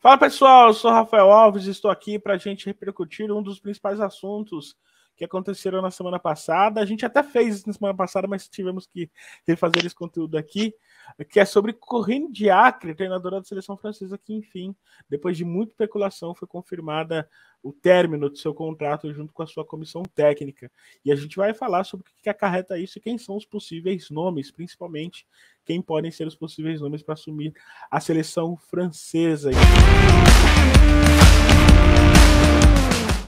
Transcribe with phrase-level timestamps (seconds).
[0.00, 4.00] Fala pessoal, eu sou Rafael Alves estou aqui para a gente repercutir um dos principais
[4.00, 4.76] assuntos
[5.18, 6.80] que aconteceram na semana passada.
[6.80, 9.10] A gente até fez na semana passada, mas tivemos que
[9.44, 10.72] refazer esse conteúdo aqui,
[11.28, 14.74] que é sobre Corinne Diacre, treinadora da seleção francesa, que, enfim,
[15.10, 17.28] depois de muita especulação, foi confirmada
[17.60, 20.70] o término do seu contrato junto com a sua comissão técnica.
[21.04, 24.10] E a gente vai falar sobre o que acarreta isso e quem são os possíveis
[24.10, 25.26] nomes, principalmente
[25.64, 27.52] quem podem ser os possíveis nomes para assumir
[27.90, 29.50] a seleção francesa.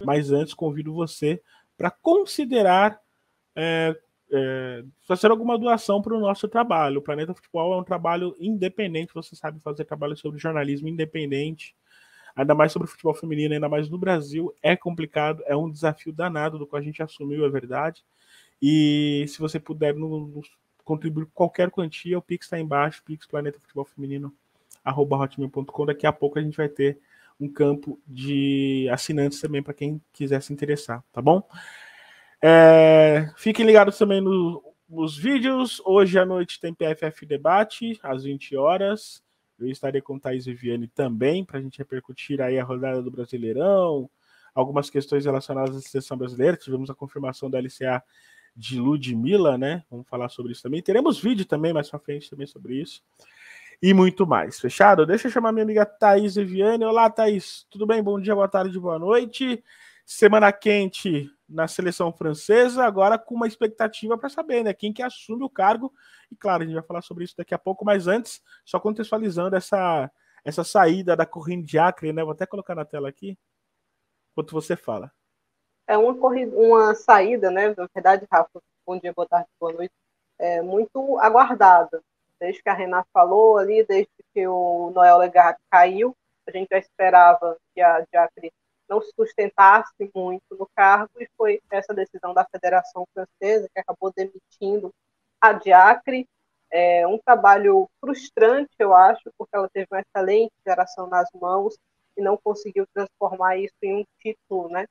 [0.05, 1.43] Mas antes, convido você
[1.81, 3.01] para considerar
[3.57, 3.97] é,
[4.31, 6.99] é, fazer alguma doação para o nosso trabalho.
[6.99, 11.75] O Planeta Futebol é um trabalho independente, você sabe fazer trabalho sobre jornalismo independente,
[12.37, 14.55] ainda mais sobre futebol feminino, ainda mais no Brasil.
[14.63, 18.05] É complicado, é um desafio danado do qual a gente assumiu, é verdade.
[18.61, 19.95] E se você puder
[20.85, 24.31] contribuir com qualquer quantia, o Pix está embaixo, Pix Planeta Futebol Feminino,
[24.85, 25.87] hotmail.com.
[25.87, 27.01] Daqui a pouco a gente vai ter
[27.41, 31.43] um campo de assinantes também para quem quiser se interessar, tá bom?
[32.43, 35.81] É, fiquem ligados também no, nos vídeos.
[35.85, 39.23] Hoje à noite tem PFF Debate, às 20 horas.
[39.59, 44.09] Eu estarei com Thaís Viviane também, para a gente repercutir aí a rodada do Brasileirão,
[44.55, 46.57] algumas questões relacionadas à seleção brasileira.
[46.57, 48.03] Tivemos a confirmação da LCA
[48.57, 49.85] de Ludmilla, né?
[49.91, 50.83] Vamos falar sobre isso também.
[50.83, 53.03] Teremos vídeo também mais para frente também sobre isso
[53.83, 54.61] e muito mais.
[54.61, 55.07] Fechado?
[55.07, 56.85] Deixa eu chamar minha amiga Thaís Eviane.
[56.85, 57.67] Olá, Thaís.
[57.71, 58.03] Tudo bem?
[58.03, 59.63] Bom dia, boa tarde, boa noite.
[60.05, 64.75] Semana quente na seleção francesa, agora com uma expectativa para saber, né?
[64.75, 65.93] Quem que assume o cargo.
[66.31, 69.57] E claro, a gente vai falar sobre isso daqui a pouco, mas antes, só contextualizando
[69.57, 70.11] essa,
[70.45, 72.23] essa saída da corrida de Acre, né?
[72.23, 73.37] Vou até colocar na tela aqui,
[74.33, 75.11] enquanto você fala.
[75.87, 77.75] É uma, corrida, uma saída, né?
[77.77, 79.95] Na verdade, Rafa, bom dia, boa tarde, boa noite.
[80.39, 82.01] É muito aguardada
[82.41, 86.17] desde que a Renata falou ali, desde que o Noel Legar caiu,
[86.49, 88.51] a gente já esperava que a Diacre
[88.89, 94.13] não se sustentasse muito no cargo e foi essa decisão da Federação Francesa que acabou
[94.13, 94.93] demitindo
[95.41, 96.27] a Diacre.
[96.73, 101.77] É um trabalho frustrante, eu acho, porque ela teve uma excelente geração nas mãos
[102.17, 104.87] e não conseguiu transformar isso em um título, né?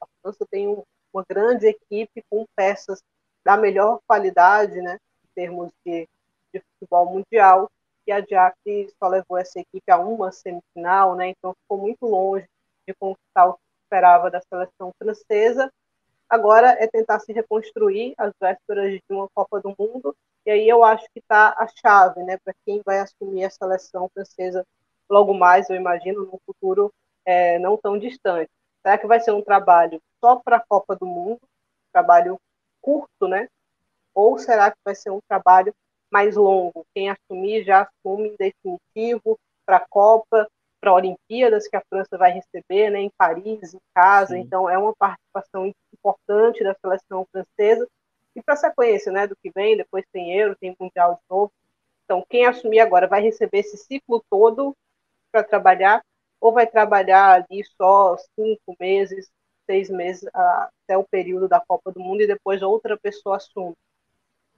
[0.00, 0.82] A França tem um,
[1.12, 3.02] uma grande equipe com peças
[3.44, 4.98] da melhor qualidade, né?
[5.24, 6.08] Em termos de
[6.52, 7.70] de futebol mundial,
[8.06, 11.28] e a Diacre só levou essa equipe a uma semifinal, né?
[11.28, 12.46] Então ficou muito longe
[12.86, 15.70] de conquistar o que esperava da seleção francesa.
[16.28, 20.14] Agora é tentar se reconstruir às vésperas de uma Copa do Mundo,
[20.46, 24.08] e aí eu acho que está a chave, né, para quem vai assumir a seleção
[24.14, 24.64] francesa
[25.08, 26.92] logo mais, eu imagino, num futuro
[27.24, 28.50] é, não tão distante.
[28.82, 31.40] Será que vai ser um trabalho só para a Copa do Mundo,
[31.92, 32.38] trabalho
[32.80, 33.48] curto, né?
[34.14, 35.74] Ou será que vai ser um trabalho
[36.10, 36.86] mais longo.
[36.94, 40.48] Quem assumir já assume definitivo para a Copa,
[40.80, 44.34] para Olimpíadas que a França vai receber, né, em Paris, em casa.
[44.34, 44.40] Sim.
[44.40, 47.86] Então é uma participação importante da seleção francesa
[48.34, 49.76] e para a sequência, né, do que vem.
[49.76, 51.52] Depois tem Euro, tem Mundial de novo.
[52.04, 54.74] Então quem assumir agora vai receber esse ciclo todo
[55.30, 56.02] para trabalhar
[56.40, 59.30] ou vai trabalhar ali só cinco meses,
[59.66, 63.74] seis meses até o período da Copa do Mundo e depois outra pessoa assume.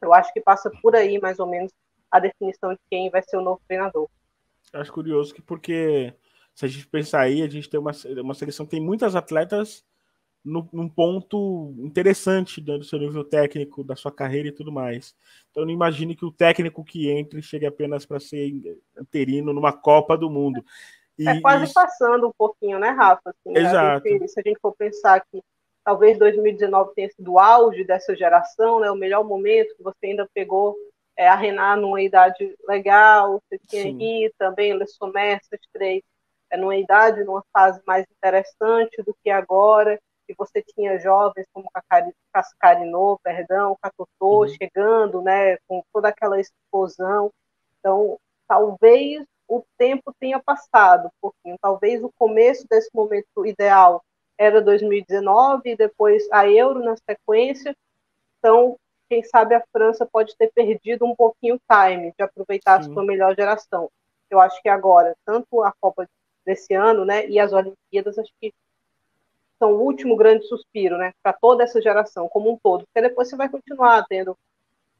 [0.03, 1.73] Eu acho que passa por aí, mais ou menos,
[2.11, 4.09] a definição de quem vai ser o novo treinador.
[4.73, 6.15] Eu acho curioso que, porque
[6.55, 7.93] se a gente pensar aí, a gente tem uma,
[8.23, 9.85] uma seleção que tem muitas atletas
[10.45, 15.15] no, num ponto interessante do seu nível técnico, da sua carreira e tudo mais.
[15.51, 18.53] Então, não imagine que o técnico que entre chegue apenas para ser
[19.01, 20.65] interino numa Copa do Mundo.
[21.19, 21.75] E, é quase isso...
[21.75, 23.31] passando um pouquinho, né, Rafa?
[23.31, 24.09] Assim, Exato.
[24.09, 25.43] Gente, se a gente for pensar que
[25.84, 28.91] talvez 2019 tenha sido o auge dessa geração, né?
[28.91, 30.76] O melhor momento que você ainda pegou
[31.16, 34.31] é, a Renan numa idade legal, você tinha Sim.
[34.38, 36.03] também, Le Sommer, essas três,
[36.50, 39.98] é, numa idade, numa fase mais interessante do que agora,
[40.28, 41.69] e você tinha jovens como
[42.32, 44.49] Cascarinô, perdão, Catotô, uhum.
[44.49, 47.31] chegando, né, com toda aquela explosão.
[47.78, 54.02] Então, talvez o tempo tenha passado um pouquinho, talvez o começo desse momento ideal
[54.43, 57.77] era 2019 e depois a Euro na sequência.
[58.39, 58.77] Então,
[59.09, 62.91] quem sabe a França pode ter perdido um pouquinho o time de aproveitar Sim.
[62.91, 63.89] a sua melhor geração.
[64.29, 66.09] Eu acho que agora, tanto a Copa
[66.44, 68.53] desse ano, né, e as Olimpíadas, acho que
[69.61, 73.29] são o último grande suspiro, né, para toda essa geração como um todo, porque depois
[73.29, 74.37] você vai continuar tendo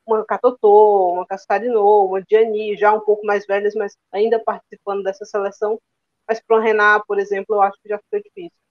[0.07, 5.25] uma Catotô, uma Cascarinô, uma Diani, já um pouco mais velhas, mas ainda participando dessa
[5.25, 5.81] seleção,
[6.29, 8.62] mas para o Renan, por exemplo, eu acho que já foi difícil.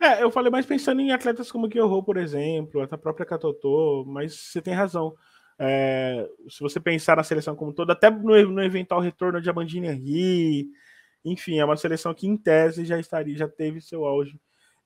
[0.00, 4.34] É, eu falei mais pensando em atletas como Kyoho, por exemplo, a própria Katotô, mas
[4.34, 5.14] você tem razão.
[5.58, 9.88] É, se você pensar na seleção como toda, até no, no eventual retorno de Amandine
[9.88, 10.68] Henry,
[11.24, 14.38] enfim, é uma seleção que em tese já estaria, já teve seu auge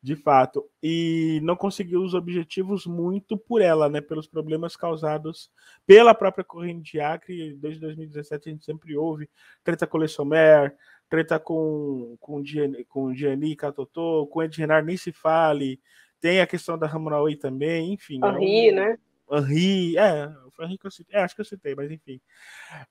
[0.03, 5.49] de fato, e não conseguiu os objetivos muito por ela, né, pelos problemas causados
[5.87, 7.55] pela própria corrente de Acre.
[7.55, 9.31] Desde 2017 a gente sempre ouve
[9.63, 10.77] treta com Lessomer,
[11.13, 12.43] treta com com
[12.89, 15.79] com Gianni Catotô, com Ed Renard nem se fale.
[16.19, 18.19] Tem a questão da Ramonaui também, enfim.
[18.25, 18.77] Henri, é um...
[18.77, 18.99] né?
[19.31, 22.19] Henri, é, foi Henri que eu citei, é, acho que eu citei, mas enfim.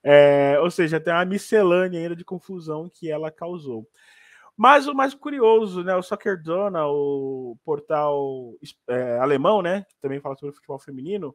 [0.04, 3.88] É, ou seja, tem uma miscelânea ainda de confusão que ela causou.
[4.56, 5.96] Mas o mais curioso, né?
[5.96, 8.54] O Soccer Dona, o portal
[8.88, 9.84] é, alemão, né?
[9.88, 11.34] Que também fala sobre futebol feminino,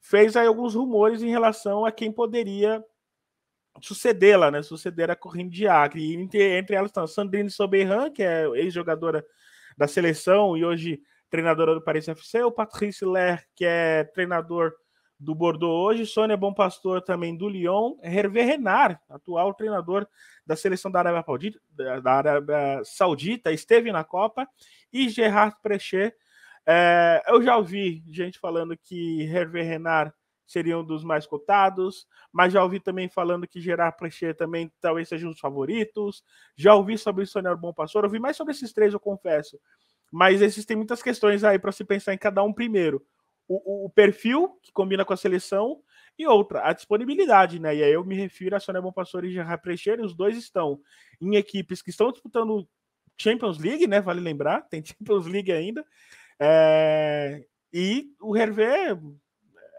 [0.00, 2.82] fez aí alguns rumores em relação a quem poderia
[3.82, 4.62] sucedê-la, né?
[4.62, 6.02] Suceder a corrente de Acre.
[6.02, 9.24] E entre, entre elas estão Sandrine Soberran, que é ex-jogadora
[9.76, 14.72] da seleção e hoje treinadora do Paris FC, o Patrice Ler, que é treinador
[15.18, 20.06] do Bordeaux hoje, Sônia Bom Pastor também do Lyon, Hervé Renard, atual treinador
[20.46, 21.60] da seleção da Arábia Saudita,
[22.02, 24.48] da Arábia Saudita esteve na Copa,
[24.92, 26.14] e Gerard Prechet.
[26.64, 30.12] É, eu já ouvi gente falando que Hervé Renard
[30.48, 35.08] seria um dos mais cotados, mas já ouvi também falando que Gerard Prechet também talvez
[35.08, 36.24] seja um dos favoritos.
[36.56, 39.60] Já ouvi sobre Sônia Bom Pastor, ouvi mais sobre esses três, eu confesso.
[40.10, 43.04] Mas existem muitas questões aí para se pensar em cada um primeiro
[43.48, 45.80] o, o, perfil que combina com a seleção
[46.18, 47.74] e outra, a disponibilidade, né?
[47.74, 50.78] E aí eu me refiro a Sonia Bonpastor e Gerard Precher, os dois estão
[51.20, 52.68] em equipes que estão disputando
[53.16, 54.00] Champions League, né?
[54.00, 55.84] Vale lembrar, tem Champions League ainda.
[56.38, 57.44] É...
[57.72, 58.98] E o Hervé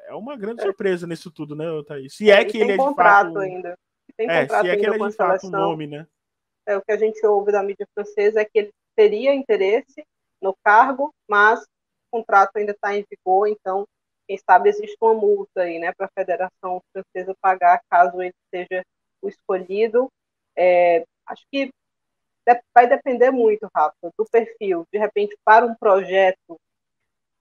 [0.09, 0.63] é uma grande é.
[0.63, 2.15] surpresa nisso tudo, né, Thaís?
[2.15, 3.38] Se é, é que ele é de fato...
[3.38, 3.77] ainda.
[4.17, 6.07] Tem é, se é que ele é de fato um nome, né?
[6.65, 10.03] É, o que a gente ouve da mídia francesa é que ele teria interesse
[10.41, 11.63] no cargo, mas
[12.11, 13.88] contrato ainda está em vigor, então,
[14.27, 18.83] quem sabe existe uma multa aí, né, para a Federação Francesa pagar caso ele seja
[19.21, 20.11] o escolhido.
[20.56, 21.71] É, acho que
[22.73, 24.85] vai depender muito, Rafa, do perfil.
[24.91, 26.59] De repente, para um projeto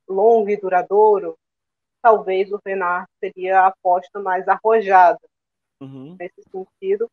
[0.06, 1.36] longo e duradouro,
[2.08, 5.20] talvez o Renard seria a aposta mais arrojada
[5.78, 6.16] uhum.
[6.18, 7.06] nesse sentido,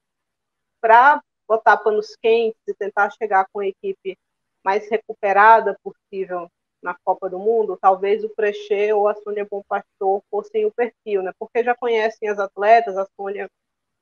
[0.80, 4.18] para botar panos quentes e tentar chegar com a equipe
[4.64, 6.50] mais recuperada possível
[6.82, 11.24] na Copa do Mundo, talvez o Prechê ou a Sônia Bom Pastor fossem o perfil,
[11.24, 11.32] né?
[11.38, 13.50] Porque já conhecem as atletas, a Sônia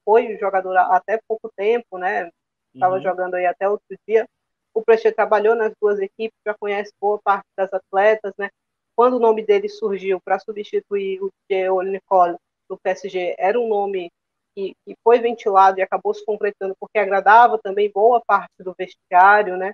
[0.05, 2.29] foi jogadora até pouco tempo, né?
[2.73, 3.01] Estava uhum.
[3.01, 4.27] jogando aí até outro dia.
[4.73, 8.49] O Prechê trabalhou nas duas equipes, já conhece boa parte das atletas, né?
[8.95, 12.37] Quando o nome dele surgiu para substituir o Diego Nicole
[12.69, 14.11] do PSG, era um nome
[14.55, 19.57] que, que, foi ventilado e acabou se completando porque agradava também boa parte do vestiário,
[19.57, 19.73] né?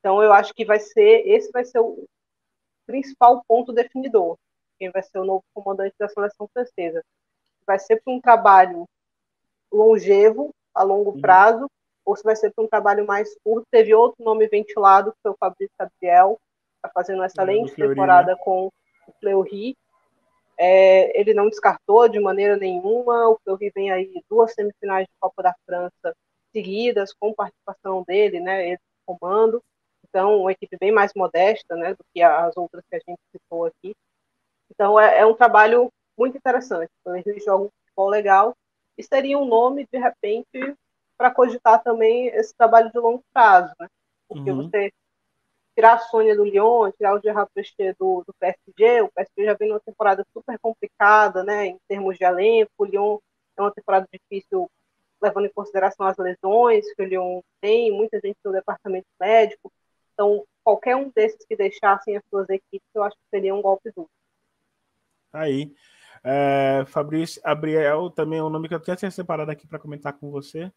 [0.00, 2.04] Então eu acho que vai ser esse vai ser o,
[2.86, 4.36] principal ponto definidor,
[4.78, 7.02] quem vai ser o novo comandante da seleção francesa.
[7.66, 8.84] Vai ser para um trabalho
[9.72, 11.20] longevo, a longo uhum.
[11.20, 11.70] prazo,
[12.04, 13.66] ou se vai ser para um trabalho mais curto.
[13.70, 16.38] Teve outro nome ventilado, que foi o Fabrício Gabriel,
[16.84, 18.38] está fazendo uma excelente é, temporada né?
[18.44, 19.76] com o Fleury.
[20.56, 23.28] É, ele não descartou de maneira nenhuma.
[23.28, 26.14] O Fleury vem aí duas semifinais de Copa da França
[26.52, 29.60] seguidas, com participação dele, né, ele comando.
[30.08, 33.64] Então, uma equipe bem mais modesta né, do que as outras que a gente citou
[33.64, 33.96] aqui.
[34.70, 36.90] Então, é, é um trabalho muito interessante.
[37.00, 38.54] Então, eles jogam um futebol legal
[38.96, 40.76] e seria um nome, de repente,
[41.18, 43.74] para cogitar também esse trabalho de longo prazo.
[43.80, 43.88] Né?
[44.28, 44.68] Porque uhum.
[44.68, 44.92] você
[45.74, 49.54] tirar a Sônia do Lyon, tirar o Gerard Presté do, do PSG, o PSG já
[49.54, 53.18] vem numa temporada super complicada, né, em termos de elenco, o Lyon
[53.56, 54.70] é uma temporada difícil
[55.22, 59.72] levando em consideração as lesões que o Lyon tem, muita gente no departamento médico,
[60.14, 63.92] então, qualquer um desses que deixassem as suas equipes, eu acho que seria um golpe
[63.94, 64.08] duro.
[65.32, 65.74] Aí.
[66.26, 70.14] É, Fabrício Abriel também é um nome que eu até tinha separado aqui para comentar
[70.14, 70.72] com você,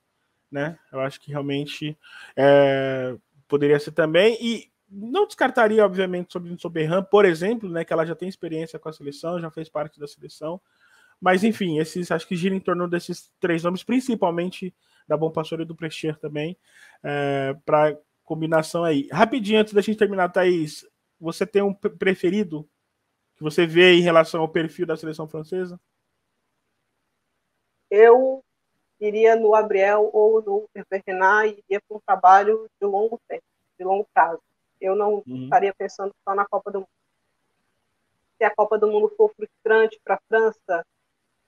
[0.51, 0.77] né?
[0.91, 1.97] Eu acho que realmente
[2.35, 3.15] é,
[3.47, 4.37] poderia ser também.
[4.41, 7.83] E não descartaria, obviamente, sobre Soberran, por exemplo, né?
[7.83, 10.61] Que ela já tem experiência com a seleção, já fez parte da seleção.
[11.19, 14.73] Mas, enfim, esses acho que gira em torno desses três nomes, principalmente
[15.07, 16.57] da Bom Pastor e do Precher também,
[17.03, 19.07] é, para combinação aí.
[19.11, 20.85] Rapidinho, antes da gente terminar, Thaís,
[21.19, 22.69] você tem um preferido
[23.35, 25.79] que você vê em relação ao perfil da seleção francesa?
[27.89, 28.43] Eu
[28.99, 33.43] iria no Gabriel ou no Bernard e iria para um trabalho de longo tempo,
[33.79, 34.41] de longo prazo.
[34.79, 35.43] Eu não uhum.
[35.43, 36.89] estaria pensando só na Copa do Mundo.
[38.37, 40.85] Se a Copa do Mundo for frustrante para a França,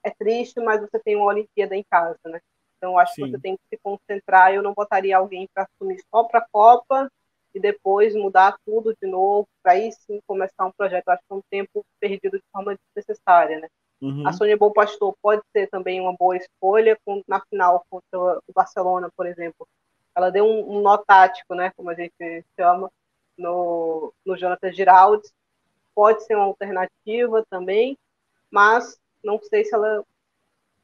[0.04, 2.40] é triste, mas você tem uma Olimpíada em casa, né?
[2.78, 3.26] Então, acho Sim.
[3.26, 4.54] que você tem que se concentrar.
[4.54, 7.12] Eu não botaria alguém para assumir só para a Copa
[7.54, 11.08] e depois mudar tudo de novo, para aí sim começar um projeto.
[11.08, 13.68] Eu acho que é um tempo perdido de forma desnecessária, né?
[14.02, 14.26] Uhum.
[14.26, 18.54] A Sônia Bom Pastor pode ser também uma boa escolha com, na final contra o
[18.54, 19.68] Barcelona, por exemplo.
[20.16, 22.90] ela deu um, um nó tático, né, como a gente chama,
[23.40, 25.34] no, no Jonathan Giraldes.
[25.96, 27.98] Pode ser uma alternativa também,
[28.52, 30.04] mas não sei se ela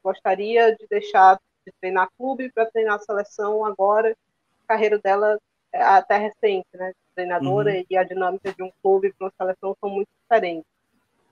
[0.02, 4.16] gostaria de deixar de treinar clube para treinar a seleção agora.
[4.64, 5.38] A carreira dela
[5.72, 6.92] é até recente, né?
[7.14, 7.84] Treinadora uhum.
[7.88, 10.66] e a dinâmica de um clube para uma seleção são muito diferentes.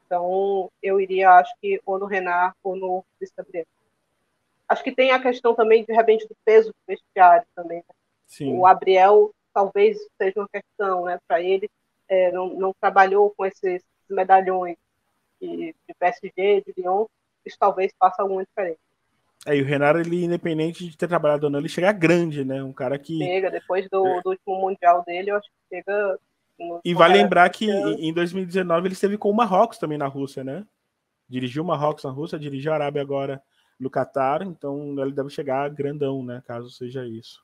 [0.07, 3.05] Então, eu iria, acho que, ou no Renar ou no
[3.37, 3.67] Gabriel.
[4.69, 7.79] Acho que tem a questão também, de repente, do peso do vestiário também.
[8.41, 8.47] Né?
[8.53, 11.19] O Gabriel talvez seja uma questão, né?
[11.27, 11.71] Para ele,
[12.09, 14.77] é, não, não trabalhou com esses medalhões
[15.41, 17.07] de, de PSG, de Lyon,
[17.47, 18.79] isso talvez faça alguma diferença.
[19.47, 22.63] É, e o Renato, ele, independente de ter trabalhado ou não, ele chega grande, né?
[22.63, 23.19] Um cara que.
[23.19, 24.23] Chega, depois do, é.
[24.23, 26.19] do último Mundial dele, eu acho que chega.
[26.85, 30.65] E vale lembrar que em 2019 ele esteve com o Marrocos também na Rússia, né?
[31.29, 33.43] Dirigiu o Marrocos na Rússia, dirigiu a Arábia agora
[33.79, 36.43] no Catar, então ele deve chegar grandão, né?
[36.47, 37.43] Caso seja isso.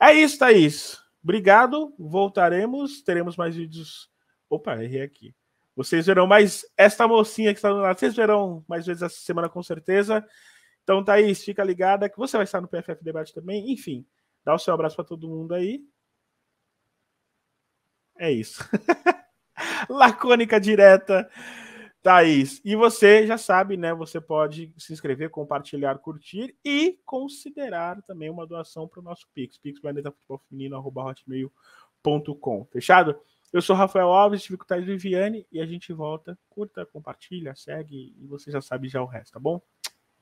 [0.00, 1.03] É isso, Thaís.
[1.24, 1.94] Obrigado.
[1.98, 3.02] Voltaremos.
[3.02, 4.10] Teremos mais vídeos.
[4.48, 5.34] Opa, errei aqui.
[5.74, 7.98] Vocês verão mais esta mocinha que está do lado.
[7.98, 10.24] Vocês verão mais vezes essa semana, com certeza.
[10.82, 13.72] Então, Thaís, fica ligada que você vai estar no PFF Debate também.
[13.72, 14.06] Enfim,
[14.44, 15.82] dá o seu abraço para todo mundo aí.
[18.18, 18.62] É isso.
[19.88, 21.28] Lacônica direta,
[22.04, 22.60] Thaís.
[22.62, 23.94] E você já sabe, né?
[23.94, 29.56] Você pode se inscrever, compartilhar, curtir e considerar também uma doação para o nosso Pix.
[29.56, 32.66] Pix Planeta Futebol Feminino, hotmail.com.
[32.70, 33.18] Fechado?
[33.50, 36.38] Eu sou Rafael Alves, estive com o Thais Viviane e a gente volta.
[36.50, 39.62] Curta, compartilha, segue e você já sabe já o resto, tá bom?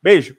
[0.01, 0.37] Beijo!